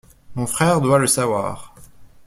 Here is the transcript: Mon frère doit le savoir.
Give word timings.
Mon 0.33 0.47
frère 0.47 0.81
doit 0.81 0.97
le 0.97 1.05
savoir. 1.05 1.75